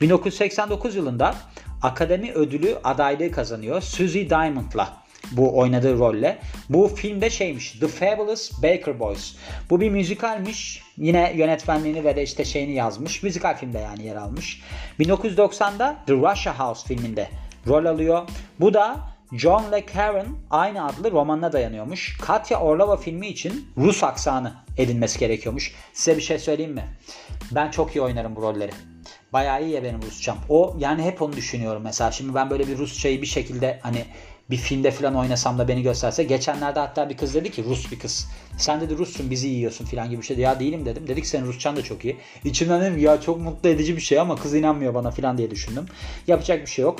1989 0.00 0.96
yılında 0.96 1.34
Akademi 1.82 2.32
Ödülü 2.32 2.76
adaylığı 2.84 3.30
kazanıyor. 3.30 3.80
Suzy 3.82 4.30
Diamond'la 4.30 5.03
bu 5.32 5.58
oynadığı 5.58 5.98
rolle. 5.98 6.38
Bu 6.68 6.88
filmde 6.88 7.30
şeymiş 7.30 7.72
The 7.72 7.88
Fabulous 7.88 8.62
Baker 8.62 9.00
Boys. 9.00 9.36
Bu 9.70 9.80
bir 9.80 9.90
müzikalmiş 9.90 10.84
Yine 10.96 11.32
yönetmenliğini 11.36 12.04
ve 12.04 12.16
de 12.16 12.22
işte 12.22 12.44
şeyini 12.44 12.72
yazmış. 12.72 13.22
Müzikal 13.22 13.56
filmde 13.56 13.78
yani 13.78 14.04
yer 14.04 14.16
almış. 14.16 14.62
1990'da 15.00 15.96
The 16.06 16.12
Russia 16.12 16.58
House 16.58 16.86
filminde 16.86 17.28
rol 17.66 17.84
alıyor. 17.84 18.22
Bu 18.60 18.74
da 18.74 18.96
John 19.32 19.72
Le 19.72 19.84
Carre'ın 19.94 20.38
aynı 20.50 20.86
adlı 20.86 21.12
romanına 21.12 21.52
dayanıyormuş. 21.52 22.18
Katya 22.20 22.60
Orlova 22.60 22.96
filmi 22.96 23.26
için 23.26 23.68
Rus 23.76 24.04
aksanı 24.04 24.52
edinmesi 24.78 25.18
gerekiyormuş. 25.18 25.74
Size 25.92 26.16
bir 26.16 26.22
şey 26.22 26.38
söyleyeyim 26.38 26.74
mi? 26.74 26.84
Ben 27.50 27.70
çok 27.70 27.96
iyi 27.96 28.00
oynarım 28.00 28.36
bu 28.36 28.42
rolleri. 28.42 28.72
Bayağı 29.32 29.64
iyi 29.64 29.70
ya 29.70 29.82
benim 29.82 30.02
Rusçam. 30.02 30.36
O 30.48 30.76
yani 30.78 31.02
hep 31.02 31.22
onu 31.22 31.32
düşünüyorum 31.32 31.82
mesela. 31.84 32.10
Şimdi 32.10 32.34
ben 32.34 32.50
böyle 32.50 32.68
bir 32.68 32.78
Rusçayı 32.78 33.22
bir 33.22 33.26
şekilde 33.26 33.78
hani 33.82 34.04
bir 34.50 34.56
filmde 34.56 34.90
falan 34.90 35.14
oynasam 35.14 35.58
da 35.58 35.68
beni 35.68 35.82
gösterse. 35.82 36.24
Geçenlerde 36.24 36.80
hatta 36.80 37.08
bir 37.08 37.16
kız 37.16 37.34
dedi 37.34 37.50
ki 37.50 37.64
Rus 37.64 37.92
bir 37.92 37.98
kız. 37.98 38.28
Sen 38.58 38.80
dedi 38.80 38.98
Russun 38.98 39.30
bizi 39.30 39.48
yiyorsun 39.48 39.84
falan 39.84 40.10
gibi 40.10 40.20
bir 40.20 40.26
şey. 40.26 40.38
Ya 40.38 40.60
değilim 40.60 40.86
dedim. 40.86 41.08
Dedik 41.08 41.26
senin 41.26 41.46
Rusçan 41.46 41.76
da 41.76 41.82
çok 41.82 42.04
iyi. 42.04 42.16
İçimden 42.44 42.80
dedim 42.80 42.98
ya 42.98 43.20
çok 43.20 43.40
mutlu 43.40 43.68
edici 43.68 43.96
bir 43.96 44.02
şey 44.02 44.20
ama 44.20 44.36
kız 44.36 44.54
inanmıyor 44.54 44.94
bana 44.94 45.10
falan 45.10 45.38
diye 45.38 45.50
düşündüm. 45.50 45.86
Yapacak 46.26 46.60
bir 46.60 46.70
şey 46.70 46.82
yok. 46.82 46.98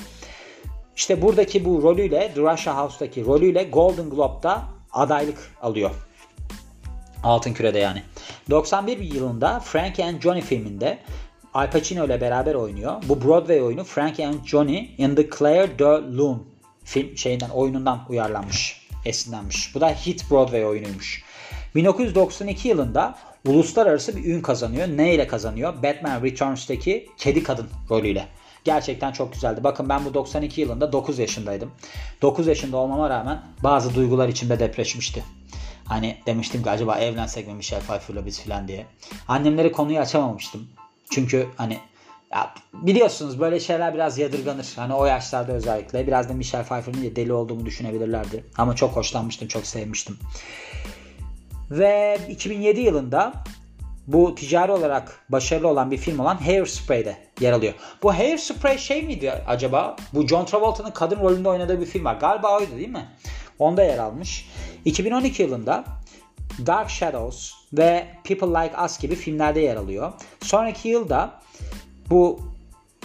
İşte 0.96 1.22
buradaki 1.22 1.64
bu 1.64 1.82
rolüyle 1.82 2.32
The 2.34 2.40
Russia 2.40 2.78
House'daki 2.78 3.24
rolüyle 3.24 3.62
Golden 3.62 4.10
Globe'da 4.10 4.62
adaylık 4.92 5.38
alıyor. 5.62 5.90
Altın 7.22 7.52
Küre'de 7.52 7.78
yani. 7.78 8.02
91 8.50 8.98
yılında 8.98 9.60
Frankie 9.60 10.04
and 10.04 10.20
Johnny 10.20 10.40
filminde 10.40 10.98
Al 11.54 11.70
Pacino 11.70 12.06
ile 12.06 12.20
beraber 12.20 12.54
oynuyor. 12.54 13.02
Bu 13.08 13.24
Broadway 13.24 13.62
oyunu 13.62 13.84
Frankie 13.84 14.26
and 14.26 14.44
Johnny 14.44 14.90
in 14.98 15.14
the 15.14 15.30
Claire 15.30 15.78
de 15.78 15.84
Lune 15.84 16.38
film 16.84 17.18
şeyinden 17.18 17.48
oyunundan 17.48 18.04
uyarlanmış, 18.08 18.86
esinlenmiş. 19.04 19.74
Bu 19.74 19.80
da 19.80 19.88
hit 19.88 20.30
Broadway 20.30 20.66
oyunuymuş. 20.66 21.24
1992 21.74 22.68
yılında 22.68 23.14
uluslararası 23.46 24.16
bir 24.16 24.24
ün 24.24 24.40
kazanıyor. 24.40 24.88
Ne 24.88 25.14
ile 25.14 25.26
kazanıyor? 25.26 25.82
Batman 25.82 26.22
Returns'teki 26.22 27.08
kedi 27.16 27.42
kadın 27.42 27.68
rolüyle. 27.90 28.28
Gerçekten 28.64 29.12
çok 29.12 29.32
güzeldi. 29.32 29.64
Bakın 29.64 29.88
ben 29.88 30.04
bu 30.04 30.14
92 30.14 30.60
yılında 30.60 30.92
9 30.92 31.18
yaşındaydım. 31.18 31.70
9 32.22 32.46
yaşında 32.46 32.76
olmama 32.76 33.10
rağmen 33.10 33.42
bazı 33.62 33.94
duygular 33.94 34.28
içimde 34.28 34.58
depreşmişti. 34.58 35.24
Hani 35.84 36.16
demiştim 36.26 36.62
ki 36.62 36.70
acaba 36.70 36.98
evlensek 36.98 37.46
mi 37.46 37.54
Michelle 37.54 37.82
Pfeiffer'la 37.82 38.26
biz 38.26 38.40
filan 38.40 38.68
diye. 38.68 38.86
Annemlere 39.28 39.72
konuyu 39.72 39.98
açamamıştım. 39.98 40.68
Çünkü 41.10 41.48
hani 41.56 41.78
ya 42.34 42.54
biliyorsunuz 42.72 43.40
böyle 43.40 43.60
şeyler 43.60 43.94
biraz 43.94 44.18
yadırganır. 44.18 44.72
Hani 44.76 44.94
o 44.94 45.06
yaşlarda 45.06 45.52
özellikle. 45.52 46.06
Biraz 46.06 46.28
da 46.28 46.34
Michelle 46.34 46.64
Pfeiffer'ın 46.64 47.16
deli 47.16 47.32
olduğumu 47.32 47.66
düşünebilirlerdi. 47.66 48.44
Ama 48.58 48.76
çok 48.76 48.96
hoşlanmıştım, 48.96 49.48
çok 49.48 49.66
sevmiştim. 49.66 50.18
Ve 51.70 52.18
2007 52.28 52.80
yılında 52.80 53.32
bu 54.06 54.34
ticari 54.34 54.72
olarak 54.72 55.24
başarılı 55.28 55.68
olan 55.68 55.90
bir 55.90 55.96
film 55.96 56.18
olan 56.18 56.36
Hairspray'de 56.36 57.16
yer 57.40 57.52
alıyor. 57.52 57.74
Bu 58.02 58.14
Hairspray 58.14 58.78
şey 58.78 59.02
miydi 59.02 59.32
acaba? 59.46 59.96
Bu 60.14 60.26
John 60.26 60.44
Travolta'nın 60.44 60.90
kadın 60.90 61.20
rolünde 61.20 61.48
oynadığı 61.48 61.80
bir 61.80 61.86
film 61.86 62.04
var. 62.04 62.14
Galiba 62.14 62.58
oydu 62.58 62.76
değil 62.76 62.88
mi? 62.88 63.08
Onda 63.58 63.82
yer 63.82 63.98
almış. 63.98 64.48
2012 64.84 65.42
yılında 65.42 65.84
Dark 66.66 66.90
Shadows 66.90 67.52
ve 67.72 68.06
People 68.24 68.64
Like 68.64 68.82
Us 68.84 68.98
gibi 68.98 69.14
filmlerde 69.14 69.60
yer 69.60 69.76
alıyor. 69.76 70.12
Sonraki 70.40 70.88
yılda 70.88 71.40
bu 72.10 72.40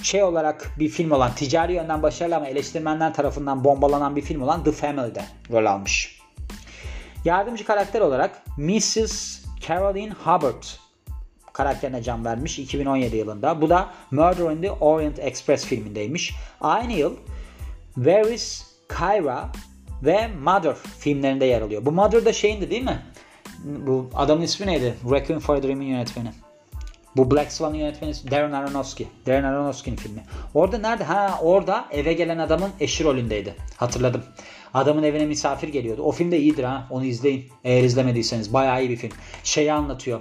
şey 0.02 0.24
olarak 0.24 0.72
bir 0.80 0.90
film 0.90 1.12
olan 1.12 1.36
ticari 1.36 1.74
yönden 1.74 2.04
başarılı 2.04 2.36
ama 2.36 2.48
eleştirmenler 2.48 3.14
tarafından 3.14 3.64
bombalanan 3.64 4.16
bir 4.16 4.22
film 4.22 4.42
olan 4.42 4.64
The 4.64 4.72
Family'de 4.72 5.24
rol 5.52 5.66
almış. 5.66 6.20
Yardımcı 7.26 7.66
karakter 7.66 8.02
olarak 8.02 8.42
Mrs. 8.58 9.40
Caroline 9.68 10.14
Hubbard 10.24 10.64
karakterine 11.54 12.04
can 12.04 12.26
vermiş 12.26 12.60
2017 12.60 13.18
yılında. 13.18 13.62
Bu 13.62 13.70
da 13.70 13.90
Murder 14.12 14.52
in 14.52 14.62
the 14.62 14.72
Orient 14.72 15.20
Express 15.20 15.66
filmindeymiş. 15.66 16.36
Aynı 16.62 16.94
yıl 16.94 17.16
Where 17.96 18.34
is 18.34 18.66
Kyra 18.90 19.50
ve 20.04 20.28
Mother 20.28 20.76
filmlerinde 21.00 21.46
yer 21.46 21.62
alıyor. 21.62 21.86
Bu 21.86 21.92
Mother 21.92 22.26
da 22.26 22.34
şeyindi 22.34 22.70
değil 22.70 22.84
mi? 22.84 23.00
Bu 23.64 24.10
adamın 24.16 24.42
ismi 24.42 24.68
neydi? 24.68 24.96
Requiem 25.12 25.40
for 25.40 25.56
a 25.56 25.64
Dream'in 25.64 25.86
yönetmeni. 25.86 26.32
Bu 27.20 27.32
Black 27.32 27.52
Swan'ın 27.52 27.76
yönetmeni 27.76 28.14
Darren 28.32 28.52
Aronofsky. 28.52 29.10
Darren 29.28 29.44
Aronofsky'nin 29.44 29.96
filmi. 29.96 30.24
Orada 30.54 30.78
nerede? 30.78 31.04
Ha 31.04 31.40
orada 31.42 31.86
eve 31.92 32.14
gelen 32.14 32.38
adamın 32.38 32.70
eşi 32.80 33.04
rolündeydi. 33.04 33.56
Hatırladım. 33.78 34.24
Adamın 34.74 35.04
evine 35.04 35.26
misafir 35.26 35.68
geliyordu. 35.68 36.02
O 36.02 36.12
film 36.12 36.32
de 36.32 36.40
iyidir 36.40 36.64
ha. 36.64 36.88
Onu 36.90 37.06
izleyin. 37.06 37.46
Eğer 37.64 37.84
izlemediyseniz. 37.84 38.54
Bayağı 38.54 38.82
iyi 38.82 38.90
bir 38.90 38.96
film. 38.96 39.12
Şeyi 39.44 39.74
anlatıyor. 39.74 40.20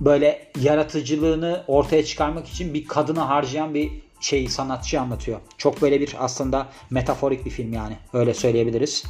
Böyle 0.00 0.48
yaratıcılığını 0.60 1.64
ortaya 1.66 2.04
çıkarmak 2.04 2.48
için 2.48 2.74
bir 2.74 2.88
kadını 2.88 3.20
harcayan 3.20 3.74
bir 3.74 3.90
şeyi 4.20 4.48
sanatçı 4.48 5.00
anlatıyor. 5.00 5.40
Çok 5.58 5.82
böyle 5.82 6.00
bir 6.00 6.16
aslında 6.18 6.66
metaforik 6.90 7.44
bir 7.44 7.50
film 7.50 7.72
yani. 7.72 7.96
Öyle 8.12 8.34
söyleyebiliriz. 8.34 9.04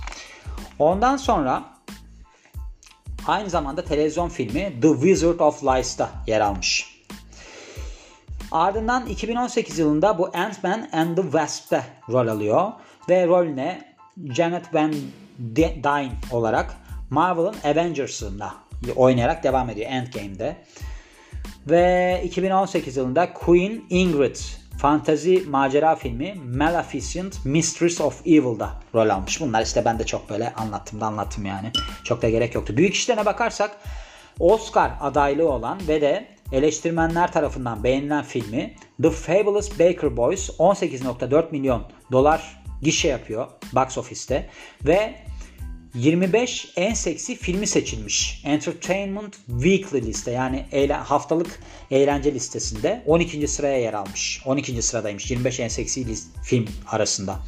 Ondan 0.78 1.16
sonra 1.16 1.64
Aynı 3.26 3.50
zamanda 3.50 3.85
televizyon 3.85 4.29
filmi 4.29 4.81
The 4.83 4.93
Wizard 4.93 5.41
of 5.41 5.64
Lies'ta 5.64 6.11
yer 6.26 6.41
almış. 6.41 7.02
Ardından 8.52 9.07
2018 9.07 9.79
yılında 9.79 10.19
bu 10.19 10.31
Ant-Man 10.35 10.88
and 10.93 11.17
the 11.17 11.23
Wasp'te 11.23 11.85
rol 12.11 12.29
alıyor 12.29 12.73
ve 13.09 13.26
rolüne 13.26 13.95
Janet 14.31 14.75
Van 14.75 14.93
Dyne 15.57 16.12
olarak 16.31 16.76
Marvel'ın 17.11 17.55
Avengers'ında 17.64 18.55
oynayarak 18.97 19.45
devam 19.45 19.71
ediyor 19.71 19.91
Endgame'de. 19.91 20.57
Ve 21.67 22.21
2018 22.25 22.97
yılında 22.97 23.33
Queen 23.33 23.85
Ingrid 23.91 24.37
fantazi 24.82 25.44
macera 25.48 25.96
filmi 25.96 26.34
Maleficent 26.34 27.44
Mistress 27.44 28.00
of 28.00 28.26
Evil'da 28.26 28.70
rol 28.94 29.08
almış. 29.08 29.40
Bunlar 29.40 29.62
işte 29.62 29.84
ben 29.84 29.98
de 29.98 30.06
çok 30.06 30.30
böyle 30.30 30.52
anlattım 30.54 31.00
da 31.00 31.06
anlattım 31.06 31.46
yani. 31.46 31.70
Çok 32.04 32.22
da 32.22 32.28
gerek 32.28 32.54
yoktu. 32.54 32.76
Büyük 32.76 32.94
işlerine 32.94 33.26
bakarsak 33.26 33.70
Oscar 34.40 34.92
adaylığı 35.00 35.48
olan 35.48 35.78
ve 35.88 36.00
de 36.00 36.28
eleştirmenler 36.52 37.32
tarafından 37.32 37.84
beğenilen 37.84 38.24
filmi 38.24 38.74
The 39.02 39.10
Fabulous 39.10 39.70
Baker 39.70 40.16
Boys 40.16 40.50
18.4 40.50 41.50
milyon 41.50 41.82
dolar 42.12 42.62
gişe 42.82 43.08
yapıyor 43.08 43.46
box 43.72 43.98
office'te 43.98 44.48
ve 44.84 45.14
25 45.94 46.72
en 46.76 46.94
seksi 46.94 47.37
filmi 47.37 47.66
seçilmiş. 47.66 48.42
Entertainment 48.44 49.37
Weekly 49.46 50.02
liste 50.02 50.30
yani 50.30 50.66
eğlen, 50.72 51.00
haftalık 51.00 51.61
eğlence 51.90 52.34
listesinde 52.34 53.02
12. 53.06 53.49
sıraya 53.49 53.78
yer 53.78 53.94
almış. 53.94 54.42
12. 54.46 54.82
sıradaymış 54.82 55.30
25 55.30 55.61
en 55.61 55.68
seksi 55.68 56.14
film 56.44 56.68
arasında. 56.87 57.38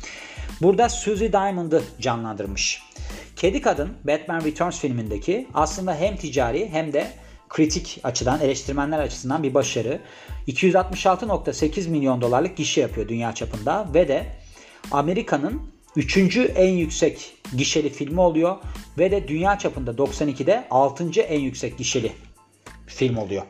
Burada 0.63 0.89
Suzy 0.89 1.27
Diamond'ı 1.33 1.83
canlandırmış. 2.01 2.83
Kedi 3.37 3.61
Kadın 3.61 3.89
Batman 4.05 4.45
Returns 4.45 4.81
filmindeki 4.81 5.49
aslında 5.55 5.95
hem 5.95 6.17
ticari 6.17 6.69
hem 6.69 6.93
de 6.93 7.13
kritik 7.49 8.01
açıdan, 8.03 8.41
eleştirmenler 8.41 8.99
açısından 8.99 9.43
bir 9.43 9.55
başarı. 9.55 10.01
266.8 10.49 11.89
milyon 11.89 12.21
dolarlık 12.21 12.57
gişe 12.57 12.81
yapıyor 12.81 13.09
dünya 13.09 13.35
çapında 13.35 13.89
ve 13.95 14.09
de 14.09 14.27
Amerika'nın 14.91 15.74
Üçüncü 15.97 16.43
en 16.43 16.73
yüksek 16.73 17.33
gişeli 17.57 17.89
filmi 17.89 18.21
oluyor 18.21 18.57
ve 18.99 19.11
de 19.11 19.29
dünya 19.29 19.59
çapında 19.59 19.91
92'de 19.91 20.65
6. 20.71 21.21
en 21.21 21.41
yüksek 21.41 21.79
gişeli 21.79 22.13
film 22.87 23.17
oluyor. 23.17 23.43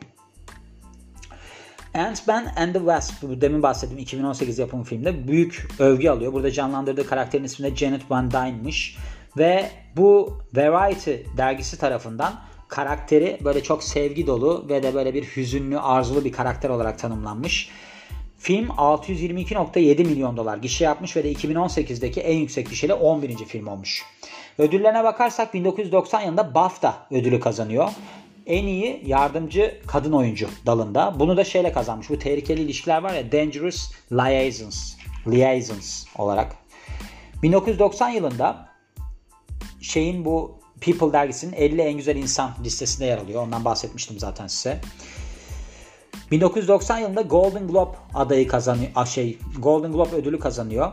Ant-Man 1.93 2.45
and 2.57 2.73
the 2.73 2.79
Wasp, 2.79 3.23
demin 3.41 3.63
bahsettiğim 3.63 4.03
2018 4.03 4.59
yapımı 4.59 4.83
filmde 4.83 5.27
büyük 5.27 5.67
övgü 5.79 6.09
alıyor. 6.09 6.33
Burada 6.33 6.51
canlandırdığı 6.51 7.07
karakterin 7.07 7.43
ismi 7.43 7.71
de 7.71 7.75
Janet 7.75 8.11
Van 8.11 8.31
Dyne'mış. 8.31 8.97
Ve 9.37 9.69
bu 9.97 10.37
Variety 10.55 11.13
dergisi 11.37 11.77
tarafından 11.77 12.41
karakteri 12.67 13.39
böyle 13.43 13.63
çok 13.63 13.83
sevgi 13.83 14.27
dolu 14.27 14.65
ve 14.69 14.83
de 14.83 14.93
böyle 14.93 15.13
bir 15.13 15.23
hüzünlü, 15.23 15.79
arzulu 15.79 16.25
bir 16.25 16.31
karakter 16.31 16.69
olarak 16.69 16.99
tanımlanmış. 16.99 17.69
Film 18.45 18.67
622.7 18.67 20.03
milyon 20.03 20.37
dolar 20.37 20.57
gişe 20.57 20.83
yapmış 20.83 21.15
ve 21.15 21.23
de 21.23 21.33
2018'deki 21.33 22.21
en 22.21 22.37
yüksek 22.37 22.69
gişeli 22.69 22.93
11. 22.93 23.45
film 23.45 23.67
olmuş. 23.67 24.03
Ödüllerine 24.57 25.03
bakarsak 25.03 25.53
1990 25.53 26.21
yılında 26.21 26.55
BAFTA 26.55 27.07
ödülü 27.11 27.39
kazanıyor. 27.39 27.89
En 28.45 28.63
iyi 28.63 29.01
yardımcı 29.05 29.81
kadın 29.87 30.11
oyuncu 30.11 30.49
dalında. 30.65 31.19
Bunu 31.19 31.37
da 31.37 31.43
şeyle 31.43 31.71
kazanmış. 31.71 32.09
Bu 32.09 32.19
tehlikeli 32.19 32.61
ilişkiler 32.61 33.03
var 33.03 33.13
ya 33.13 33.31
Dangerous 33.31 33.91
Liaisons. 34.11 34.93
Liaisons 35.27 36.05
olarak. 36.17 36.55
1990 37.43 38.09
yılında 38.09 38.69
şeyin 39.81 40.25
bu 40.25 40.59
People 40.81 41.13
dergisinin 41.13 41.53
50 41.53 41.81
en 41.81 41.93
güzel 41.93 42.15
insan 42.15 42.51
listesinde 42.63 43.05
yer 43.05 43.17
alıyor. 43.17 43.43
Ondan 43.43 43.65
bahsetmiştim 43.65 44.19
zaten 44.19 44.47
size. 44.47 44.81
1990 46.31 46.97
yılında 46.97 47.21
Golden 47.21 47.67
Globe 47.67 47.97
adayı 48.13 48.47
kazanıyor. 48.47 49.05
Şey, 49.05 49.37
Golden 49.59 49.91
Globe 49.91 50.15
ödülü 50.15 50.39
kazanıyor. 50.39 50.91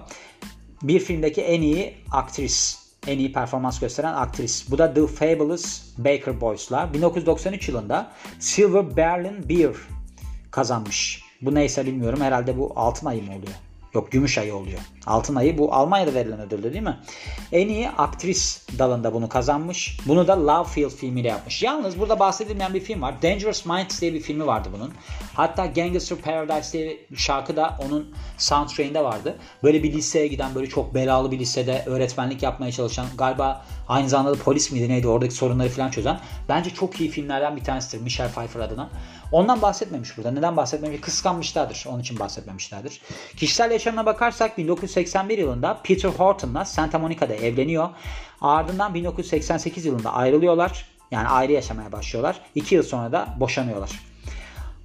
Bir 0.83 1.01
filmdeki 1.01 1.43
en 1.43 1.63
iyi 1.63 1.95
aktris 2.11 2.83
en 3.07 3.19
iyi 3.19 3.33
performans 3.33 3.81
gösteren 3.81 4.15
aktris. 4.15 4.71
Bu 4.71 4.79
da 4.79 4.95
The 4.95 5.07
Fabulous 5.07 5.83
Baker 5.99 6.41
Boys'la 6.41 6.95
1993 6.95 7.69
yılında 7.69 8.13
Silver 8.39 8.97
Berlin 8.97 9.49
Beer 9.49 9.75
kazanmış. 10.51 11.23
Bu 11.43 11.55
neyse 11.55 11.87
bilmiyorum. 11.87 12.21
Herhalde 12.21 12.59
bu 12.59 12.73
altın 12.77 13.07
ayı 13.07 13.23
mı 13.23 13.31
oluyor? 13.31 13.55
Yok 13.95 14.13
gümüş 14.13 14.39
ayı 14.39 14.55
oluyor. 14.55 14.79
Altın 15.07 15.35
ayı 15.35 15.59
bu 15.59 15.75
Almanya'da 15.75 16.15
verilen 16.15 16.41
ödüldü 16.41 16.73
değil 16.73 16.83
mi? 16.83 16.99
En 17.53 17.69
iyi 17.69 17.91
aktris 17.91 18.69
dalında 18.79 19.15
bunu 19.15 19.29
kazanmış. 19.29 19.99
Bunu 20.07 20.29
da 20.29 20.47
Love 20.47 20.69
Field 20.69 20.91
filmiyle 20.91 21.29
yapmış. 21.29 21.63
Yalnız 21.63 21.99
burada 21.99 22.19
bahsedilmeyen 22.19 22.75
bir 22.75 22.81
film 22.81 23.03
var. 23.03 23.23
Dangerous 23.23 23.67
Minds 23.67 24.01
diye 24.01 24.15
bir 24.15 24.21
filmi 24.21 24.47
vardı 24.47 24.69
bunun. 24.77 24.93
Hatta 25.35 25.67
Gangster 25.67 26.19
Paradise 26.19 26.73
diye 26.73 26.99
bir 27.11 27.17
şarkı 27.17 27.57
da 27.57 27.79
onun 27.87 28.15
soundtrack'inde 28.39 29.05
vardı. 29.05 29.39
Böyle 29.63 29.83
bir 29.83 29.93
liseye 29.93 30.27
giden 30.27 30.55
böyle 30.55 30.69
çok 30.69 30.95
belalı 30.95 31.31
bir 31.31 31.39
lisede 31.39 31.83
öğretmenlik 31.87 32.43
yapmaya 32.43 32.73
çalışan 32.73 33.07
galiba 33.19 33.65
aynı 33.93 34.09
zamanda 34.09 34.39
da 34.39 34.43
polis 34.43 34.73
miydi 34.73 34.89
neydi 34.89 35.09
oradaki 35.09 35.35
sorunları 35.35 35.69
falan 35.69 35.91
çözen. 35.91 36.21
Bence 36.49 36.71
çok 36.71 37.01
iyi 37.01 37.11
filmlerden 37.11 37.57
bir 37.57 37.65
tanesidir 37.65 38.03
Michelle 38.03 38.31
Pfeiffer 38.31 38.61
adına. 38.61 38.91
Ondan 39.33 39.63
bahsetmemiş 39.63 40.17
burada. 40.17 40.31
Neden 40.31 40.57
bahsetmemiş? 40.57 41.01
Kıskanmışlardır. 41.01 41.85
Onun 41.89 42.01
için 42.01 42.19
bahsetmemişlerdir. 42.19 43.01
Kişisel 43.37 43.71
yaşamına 43.71 44.07
bakarsak 44.07 44.59
1981 44.59 45.39
yılında 45.39 45.81
Peter 45.85 46.09
Horton'la 46.09 46.65
Santa 46.65 46.99
Monica'da 46.99 47.35
evleniyor. 47.35 47.89
Ardından 48.41 48.95
1988 48.95 49.85
yılında 49.85 50.13
ayrılıyorlar. 50.13 50.87
Yani 51.11 51.29
ayrı 51.29 51.53
yaşamaya 51.53 51.93
başlıyorlar. 51.93 52.41
2 52.55 52.75
yıl 52.75 52.83
sonra 52.83 53.13
da 53.13 53.29
boşanıyorlar. 53.41 53.91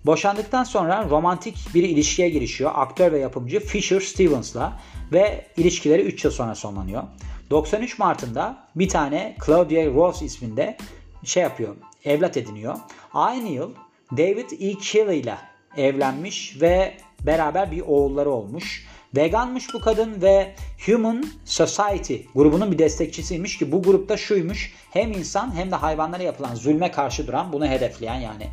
Boşandıktan 0.06 0.64
sonra 0.64 1.08
romantik 1.10 1.58
bir 1.74 1.84
ilişkiye 1.84 2.30
girişiyor 2.30 2.72
aktör 2.76 3.12
ve 3.12 3.20
yapımcı 3.20 3.60
Fisher 3.60 4.00
Stevens'la 4.00 4.80
ve 5.12 5.48
ilişkileri 5.58 6.02
3 6.02 6.26
yıl 6.26 6.32
sonra 6.32 6.56
sonlanıyor. 6.56 7.04
93 7.52 8.00
Mart'ında 8.00 8.58
bir 8.76 8.90
tane 8.90 9.36
Claudia 9.46 9.86
Rose 9.86 10.26
isminde 10.26 10.78
şey 11.24 11.44
yapıyor, 11.44 11.76
evlat 12.06 12.38
ediniyor. 12.38 12.76
Aynı 13.14 13.50
yıl 13.50 13.72
David 14.12 14.52
E. 14.60 14.74
Kelly 14.78 15.20
ile 15.20 15.38
evlenmiş 15.78 16.62
ve 16.62 16.98
beraber 17.22 17.72
bir 17.72 17.82
oğulları 17.82 18.30
olmuş. 18.30 18.88
Veganmış 19.16 19.74
bu 19.74 19.80
kadın 19.80 20.22
ve 20.22 20.56
Human 20.86 21.26
Society 21.46 22.16
grubunun 22.36 22.72
bir 22.72 22.80
destekçisiymiş 22.80 23.58
ki 23.58 23.72
bu 23.72 23.84
grupta 23.84 24.18
şuymuş 24.18 24.74
hem 24.92 25.12
insan 25.12 25.56
hem 25.56 25.72
de 25.72 25.76
hayvanlara 25.76 26.24
yapılan 26.24 26.56
zulme 26.56 26.92
karşı 26.92 27.28
duran 27.28 27.54
bunu 27.54 27.68
hedefleyen 27.68 28.20
yani 28.20 28.48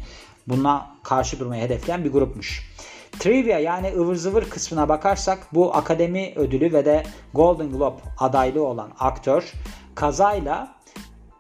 buna 0.49 0.97
karşı 1.03 1.41
durmayı 1.41 1.63
hedefleyen 1.63 2.05
bir 2.05 2.13
grupmuş. 2.13 2.75
Trivia 3.19 3.59
yani 3.59 3.93
ıvır 3.97 4.17
zıvır 4.17 4.45
kısmına 4.51 4.89
bakarsak 4.89 5.47
bu 5.53 5.77
akademi 5.77 6.33
ödülü 6.37 6.73
ve 6.73 6.85
de 6.85 7.03
Golden 7.35 7.71
Globe 7.71 8.01
adaylığı 8.19 8.67
olan 8.67 8.91
aktör 8.99 9.53
kazayla 9.95 10.75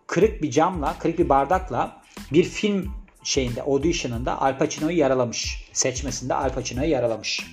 kırık 0.06 0.42
bir 0.42 0.50
camla, 0.50 0.94
kırık 0.98 1.18
bir 1.18 1.28
bardakla 1.28 2.02
bir 2.32 2.44
film 2.44 2.90
şeyinde 3.24 3.62
audition'ında 3.62 4.42
Al 4.42 4.58
Pacino'yu 4.58 4.98
yaralamış. 4.98 5.68
Seçmesinde 5.72 6.34
Al 6.34 6.50
Pacino'yu 6.50 6.90
yaralamış. 6.90 7.46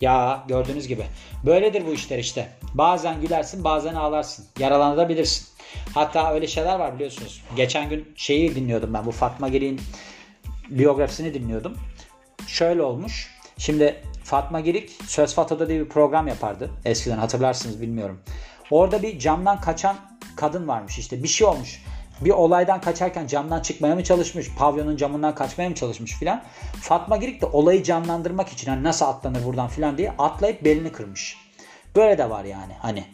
Ya 0.00 0.44
gördüğünüz 0.48 0.88
gibi. 0.88 1.06
Böyledir 1.46 1.86
bu 1.86 1.92
işler 1.92 2.18
işte. 2.18 2.48
Bazen 2.74 3.20
gülersin 3.20 3.64
bazen 3.64 3.94
ağlarsın. 3.94 4.46
Yaralanabilirsin. 4.58 5.46
Hatta 5.94 6.32
öyle 6.34 6.46
şeyler 6.46 6.78
var 6.78 6.94
biliyorsunuz. 6.94 7.42
Geçen 7.56 7.88
gün 7.88 8.12
şeyi 8.16 8.54
dinliyordum 8.54 8.94
ben. 8.94 9.06
Bu 9.06 9.10
Fatma 9.10 9.48
Girik'in 9.48 9.80
biyografisini 10.70 11.34
dinliyordum. 11.34 11.76
Şöyle 12.46 12.82
olmuş. 12.82 13.39
Şimdi 13.60 13.96
Fatma 14.24 14.60
Girik 14.60 14.90
Söz 15.06 15.34
Fato'da 15.34 15.68
diye 15.68 15.80
bir 15.80 15.88
program 15.88 16.28
yapardı. 16.28 16.70
Eskiden 16.84 17.18
hatırlarsınız 17.18 17.80
bilmiyorum. 17.80 18.20
Orada 18.70 19.02
bir 19.02 19.18
camdan 19.18 19.60
kaçan 19.60 19.96
kadın 20.36 20.68
varmış 20.68 20.98
işte. 20.98 21.22
Bir 21.22 21.28
şey 21.28 21.46
olmuş 21.46 21.82
bir 22.20 22.30
olaydan 22.30 22.80
kaçarken 22.80 23.26
camdan 23.26 23.60
çıkmaya 23.60 23.94
mı 23.94 24.04
çalışmış, 24.04 24.54
pavyonun 24.58 24.96
camından 24.96 25.34
kaçmaya 25.34 25.68
mı 25.68 25.74
çalışmış 25.74 26.12
filan. 26.18 26.42
Fatma 26.80 27.16
Girik 27.16 27.40
de 27.40 27.46
olayı 27.46 27.82
canlandırmak 27.82 28.48
için 28.48 28.70
hani 28.70 28.82
nasıl 28.82 29.06
atlanır 29.06 29.44
buradan 29.44 29.68
filan 29.68 29.98
diye 29.98 30.14
atlayıp 30.18 30.64
belini 30.64 30.92
kırmış. 30.92 31.36
Böyle 31.96 32.18
de 32.18 32.30
var 32.30 32.44
yani 32.44 32.72
hani 32.78 33.04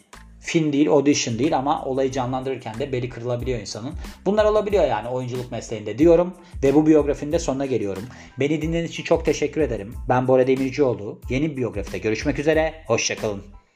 film 0.47 0.73
değil, 0.73 0.89
audition 0.89 1.39
değil 1.39 1.57
ama 1.57 1.85
olayı 1.85 2.11
canlandırırken 2.11 2.79
de 2.79 2.91
beli 2.91 3.09
kırılabiliyor 3.09 3.59
insanın. 3.59 3.93
Bunlar 4.25 4.45
olabiliyor 4.45 4.87
yani 4.87 5.07
oyunculuk 5.07 5.51
mesleğinde 5.51 5.97
diyorum 5.97 6.33
ve 6.63 6.75
bu 6.75 6.87
biyografinin 6.87 7.31
de 7.31 7.39
sonuna 7.39 7.65
geliyorum. 7.65 8.03
Beni 8.39 8.61
dinlediğiniz 8.61 8.91
için 8.91 9.03
çok 9.03 9.25
teşekkür 9.25 9.61
ederim. 9.61 9.93
Ben 10.09 10.27
Bora 10.27 10.47
Demircioğlu. 10.47 11.19
Yeni 11.29 11.51
bir 11.51 11.57
biyografide 11.57 11.97
görüşmek 11.97 12.39
üzere. 12.39 12.73
Hoşçakalın. 12.87 13.66